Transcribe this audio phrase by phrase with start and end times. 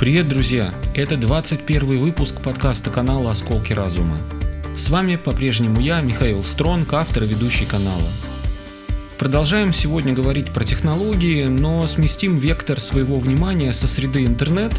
[0.00, 0.72] Привет, друзья!
[0.94, 4.16] Это 21 выпуск подкаста канала «Осколки разума».
[4.74, 8.08] С вами по-прежнему я, Михаил Стронг, автор и ведущий канала.
[9.18, 14.72] Продолжаем сегодня говорить про технологии, но сместим вектор своего внимания со среды интернет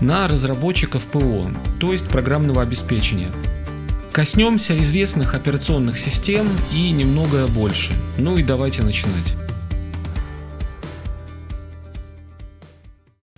[0.00, 1.50] на разработчиков ПО,
[1.80, 3.32] то есть программного обеспечения.
[4.12, 7.92] Коснемся известных операционных систем и немного больше.
[8.18, 9.39] Ну и давайте начинать.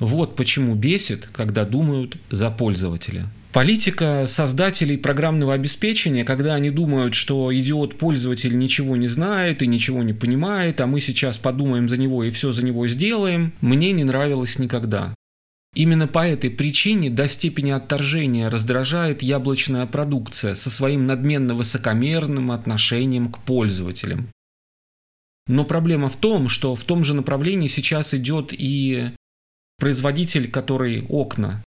[0.03, 3.27] Вот почему бесит, когда думают за пользователя.
[3.53, 10.13] Политика создателей программного обеспечения, когда они думают, что идиот-пользователь ничего не знает и ничего не
[10.13, 14.59] понимает, а мы сейчас подумаем за него и все за него сделаем, мне не нравилось
[14.59, 15.15] никогда.
[15.77, 23.31] Именно по этой причине до степени отторжения раздражает яблочная продукция со своим надменно высокомерным отношением
[23.31, 24.31] к пользователям.
[25.47, 29.13] Но проблема в том, что в том же направлении сейчас идет и
[29.79, 31.63] производитель, который окна.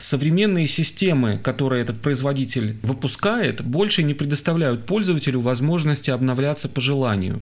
[0.00, 7.40] Современные системы, которые этот производитель выпускает, больше не предоставляют пользователю возможности обновляться по желанию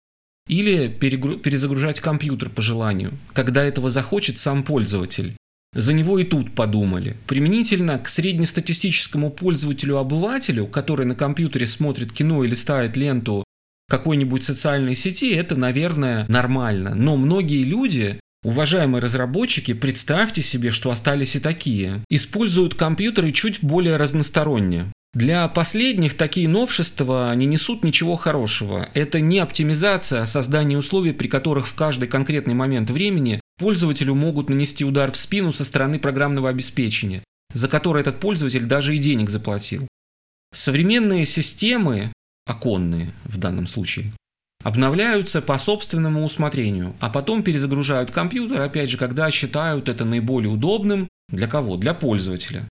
[0.49, 5.37] или перезагружать компьютер по желанию, когда этого захочет сам пользователь.
[5.75, 7.17] За него и тут подумали.
[7.27, 13.45] Применительно к среднестатистическому пользователю-обывателю, который на компьютере смотрит кино или ставит ленту
[13.89, 16.95] какой-нибудь социальной сети, это, наверное, нормально.
[16.95, 22.05] Но многие люди Уважаемые разработчики, представьте себе, что остались и такие.
[22.11, 24.93] Используют компьютеры чуть более разносторонне.
[25.15, 28.89] Для последних такие новшества не несут ничего хорошего.
[28.95, 34.49] Это не оптимизация, а создание условий, при которых в каждый конкретный момент времени пользователю могут
[34.49, 37.23] нанести удар в спину со стороны программного обеспечения,
[37.55, 39.87] за которое этот пользователь даже и денег заплатил.
[40.53, 42.13] Современные системы,
[42.47, 44.13] оконные в данном случае,
[44.63, 51.09] обновляются по собственному усмотрению, а потом перезагружают компьютер, опять же, когда считают это наиболее удобным
[51.29, 51.77] для кого?
[51.77, 52.69] Для пользователя.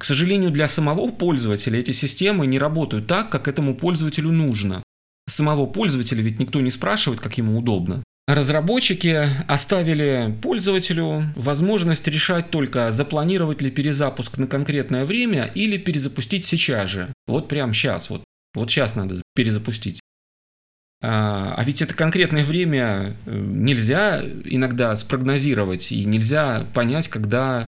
[0.00, 4.82] К сожалению, для самого пользователя эти системы не работают так, как этому пользователю нужно.
[5.28, 8.02] Самого пользователя ведь никто не спрашивает, как ему удобно.
[8.28, 16.90] Разработчики оставили пользователю возможность решать только, запланировать ли перезапуск на конкретное время или перезапустить сейчас
[16.90, 17.12] же.
[17.26, 20.00] Вот прямо сейчас, вот, вот сейчас надо перезапустить.
[21.02, 27.66] А, а ведь это конкретное время э, нельзя иногда спрогнозировать, и нельзя понять, когда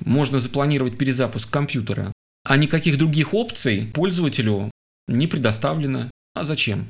[0.00, 2.12] можно запланировать перезапуск компьютера.
[2.44, 4.70] А никаких других опций пользователю
[5.06, 6.10] не предоставлено.
[6.34, 6.88] А зачем?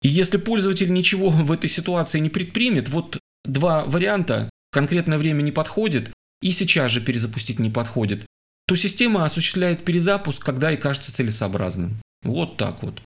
[0.00, 5.52] И если пользователь ничего в этой ситуации не предпримет, вот два варианта, конкретное время не
[5.52, 8.26] подходит, и сейчас же перезапустить не подходит,
[8.66, 12.00] то система осуществляет перезапуск, когда и кажется целесообразным.
[12.22, 13.02] Вот так вот.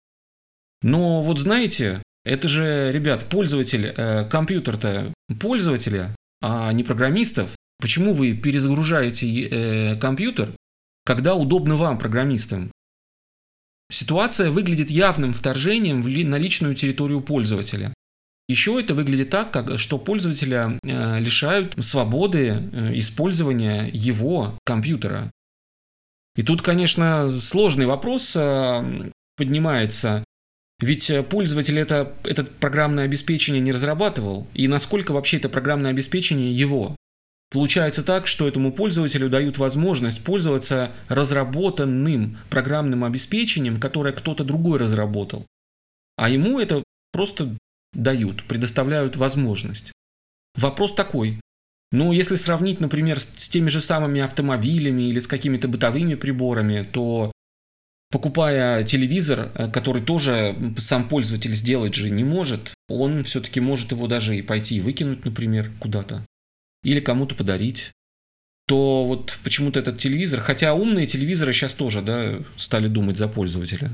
[0.86, 7.56] Но вот знаете, это же, ребят, пользователь, э, компьютер-то пользователя, а не программистов.
[7.80, 10.54] Почему вы перезагружаете э, компьютер,
[11.04, 12.70] когда удобно вам, программистам?
[13.90, 17.92] Ситуация выглядит явным вторжением в ли, на личную территорию пользователя.
[18.48, 25.32] Еще это выглядит так, как, что пользователя э, лишают свободы э, использования его компьютера.
[26.36, 30.22] И тут, конечно, сложный вопрос э, поднимается.
[30.80, 36.52] Ведь э, пользователь это, это программное обеспечение не разрабатывал, и насколько вообще это программное обеспечение
[36.52, 36.94] его.
[37.50, 45.46] Получается так, что этому пользователю дают возможность пользоваться разработанным программным обеспечением, которое кто-то другой разработал.
[46.16, 46.82] А ему это
[47.12, 47.56] просто
[47.92, 49.92] дают, предоставляют возможность.
[50.56, 51.40] Вопрос такой.
[51.92, 57.30] Ну, если сравнить, например, с теми же самыми автомобилями или с какими-то бытовыми приборами, то
[58.10, 64.06] покупая телевизор, э, который тоже сам пользователь сделать же не может, он все-таки может его
[64.06, 66.24] даже и пойти и выкинуть, например, куда-то.
[66.82, 67.92] Или кому-то подарить.
[68.68, 73.92] То вот почему-то этот телевизор, хотя умные телевизоры сейчас тоже, да, стали думать за пользователя.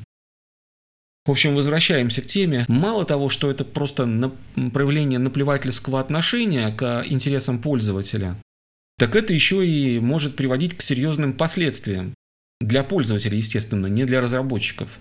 [1.24, 2.64] В общем, возвращаемся к теме.
[2.68, 4.32] Мало того, что это просто
[4.72, 8.36] проявление наплевательского отношения к интересам пользователя,
[8.98, 12.14] так это еще и может приводить к серьезным последствиям.
[12.62, 15.00] Для пользователей, естественно, не для разработчиков.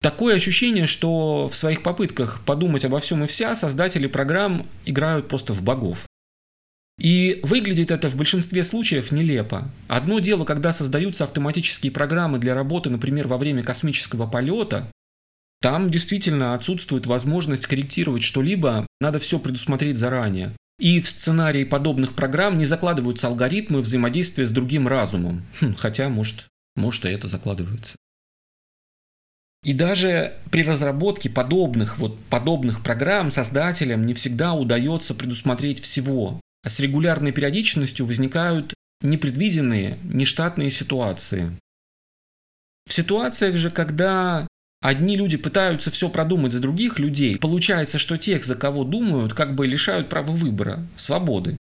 [0.00, 5.52] Такое ощущение, что в своих попытках подумать обо всем и вся создатели программ играют просто
[5.52, 6.06] в богов.
[6.98, 9.70] И выглядит это в большинстве случаев нелепо.
[9.88, 14.90] Одно дело, когда создаются автоматические программы для работы, например, во время космического полета,
[15.60, 20.56] там действительно отсутствует возможность корректировать что-либо, надо все предусмотреть заранее.
[20.78, 25.44] И в сценарии подобных программ не закладываются алгоритмы взаимодействия с другим разумом.
[25.60, 26.46] Хм, хотя, может,
[26.76, 27.96] может, и это закладывается.
[29.64, 36.40] И даже при разработке подобных, вот, подобных программ создателям не всегда удается предусмотреть всего.
[36.62, 41.58] А с регулярной периодичностью возникают непредвиденные, нештатные ситуации.
[42.86, 44.46] В ситуациях же, когда
[44.82, 49.54] одни люди пытаются все продумать за других людей, получается, что тех, за кого думают, как
[49.54, 51.56] бы лишают права выбора, свободы.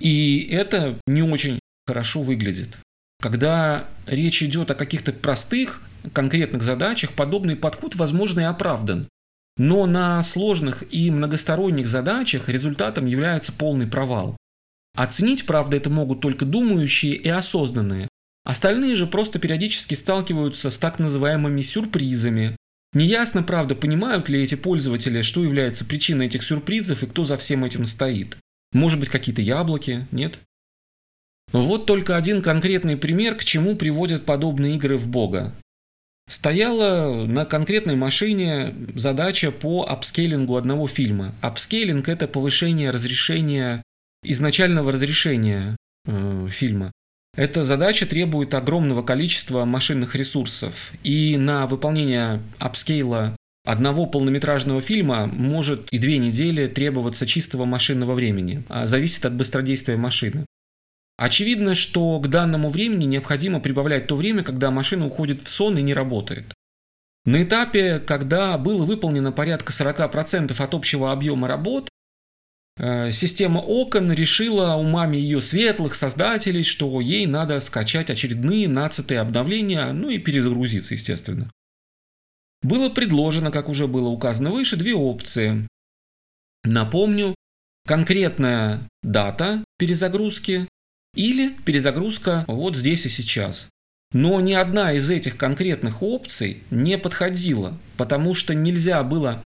[0.00, 2.76] И это не очень хорошо выглядит.
[3.20, 5.80] Когда речь идет о каких-то простых,
[6.12, 9.08] конкретных задачах, подобный подход, возможно, и оправдан.
[9.56, 14.36] Но на сложных и многосторонних задачах результатом является полный провал.
[14.94, 18.08] Оценить, правда, это могут только думающие и осознанные.
[18.44, 22.56] Остальные же просто периодически сталкиваются с так называемыми сюрпризами.
[22.92, 27.64] Неясно, правда, понимают ли эти пользователи, что является причиной этих сюрпризов и кто за всем
[27.64, 28.36] этим стоит.
[28.72, 30.38] Может быть, какие-то яблоки, нет?
[31.52, 35.54] Вот только один конкретный пример, к чему приводят подобные игры в Бога.
[36.28, 41.34] Стояла на конкретной машине задача по апскейлингу одного фильма.
[41.40, 43.82] Апскейлинг– это повышение разрешения,
[44.24, 46.90] изначального разрешения э, фильма.
[47.36, 50.92] Эта задача требует огромного количества машинных ресурсов.
[51.04, 58.64] И на выполнение апскейла одного полнометражного фильма может и две недели требоваться чистого машинного времени.
[58.68, 60.44] А зависит от быстродействия машины.
[61.16, 65.82] Очевидно, что к данному времени необходимо прибавлять то время, когда машина уходит в сон и
[65.82, 66.52] не работает.
[67.24, 71.88] На этапе, когда было выполнено порядка 40% от общего объема работ,
[72.78, 79.92] э, система окон решила умами ее светлых создателей, что ей надо скачать очередные нацатые обновления,
[79.92, 81.50] ну и перезагрузиться, естественно.
[82.62, 85.66] Было предложено, как уже было указано выше, две опции.
[86.64, 87.34] Напомню,
[87.86, 90.68] конкретная дата перезагрузки
[91.16, 93.68] или перезагрузка вот здесь и сейчас.
[94.12, 99.42] Но ни одна из этих конкретных опций не подходила, потому что нельзя было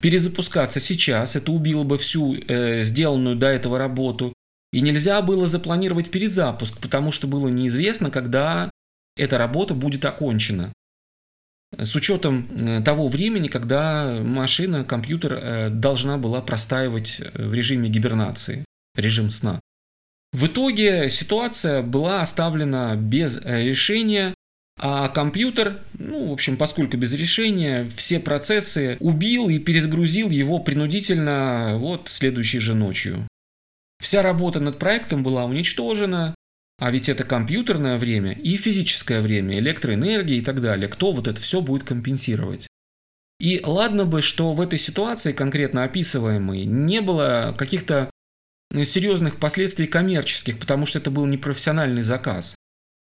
[0.00, 4.32] перезапускаться сейчас, это убило бы всю э, сделанную до этого работу,
[4.72, 8.68] и нельзя было запланировать перезапуск, потому что было неизвестно, когда
[9.16, 10.72] эта работа будет окончена.
[11.78, 18.64] С учетом э, того времени, когда машина, компьютер э, должна была простаивать в режиме гибернации,
[18.96, 19.60] режим сна.
[20.32, 24.34] В итоге ситуация была оставлена без э, решения,
[24.78, 31.74] а компьютер, ну, в общем, поскольку без решения, все процессы убил и перезагрузил его принудительно
[31.76, 33.28] вот следующей же ночью.
[34.02, 36.34] Вся работа над проектом была уничтожена,
[36.78, 40.88] а ведь это компьютерное время и физическое время, электроэнергия и так далее.
[40.88, 42.66] Кто вот это все будет компенсировать?
[43.38, 48.10] И ладно бы, что в этой ситуации, конкретно описываемой, не было каких-то
[48.84, 52.54] серьезных последствий коммерческих, потому что это был непрофессиональный заказ.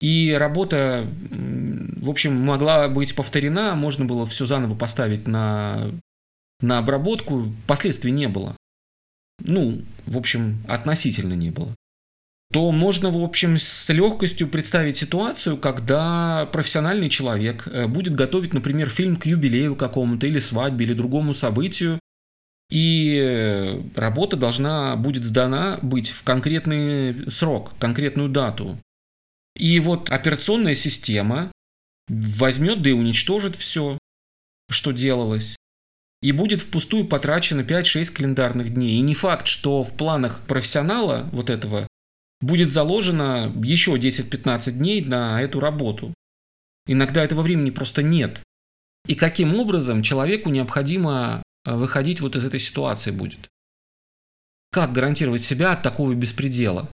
[0.01, 5.91] И работа, в общем, могла быть повторена, можно было все заново поставить на,
[6.59, 8.57] на обработку, последствий не было.
[9.39, 11.73] Ну, в общем, относительно не было.
[12.53, 18.89] То можно, в общем, с легкостью представить ситуацию, когда профессиональный человек э, будет готовить, например,
[18.89, 21.99] фильм к юбилею какому-то или свадьбе или другому событию,
[22.69, 28.79] и работа должна будет сдана быть в конкретный срок, конкретную дату.
[29.55, 31.51] И вот операционная система
[32.07, 33.97] возьмет да и уничтожит все,
[34.69, 35.55] что делалось.
[36.21, 38.97] И будет впустую потрачено 5-6 календарных дней.
[38.97, 41.87] И не факт, что в планах профессионала вот этого
[42.41, 46.13] будет заложено еще 10-15 дней на эту работу.
[46.87, 48.41] Иногда этого времени просто нет.
[49.07, 53.49] И каким образом человеку необходимо Э, выходить вот из этой ситуации будет.
[54.71, 56.89] Как гарантировать себя от такого беспредела?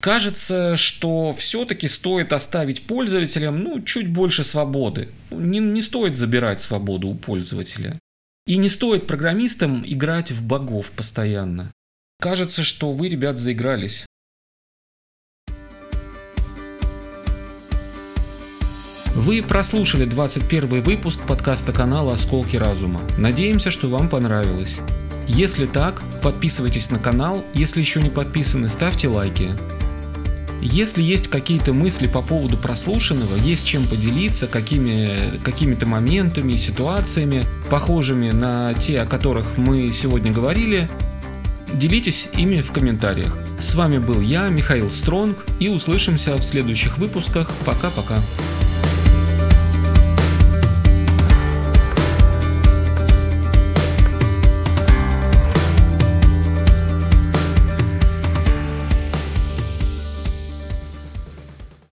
[0.00, 5.10] Кажется, что все-таки стоит оставить пользователям ну, чуть больше свободы.
[5.30, 7.98] Не, не стоит забирать свободу у пользователя.
[8.46, 11.72] И не стоит программистам играть в богов постоянно.
[12.20, 14.04] Кажется, что вы, ребят, заигрались.
[19.14, 23.02] Вы прослушали 21 выпуск подкаста канала «Осколки разума».
[23.18, 24.76] Надеемся, что вам понравилось.
[25.28, 29.50] Если так, подписывайтесь на канал, если еще не подписаны, ставьте лайки.
[30.62, 38.30] Если есть какие-то мысли по поводу прослушанного, есть чем поделиться, какими, какими-то моментами, ситуациями, похожими
[38.30, 40.88] на те, о которых мы сегодня говорили,
[41.74, 43.36] делитесь ими в комментариях.
[43.60, 47.50] С вами был я, Михаил Стронг, и услышимся в следующих выпусках.
[47.66, 48.16] Пока-пока.